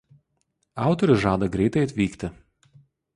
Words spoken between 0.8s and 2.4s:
Autorius žada greitai atvykti.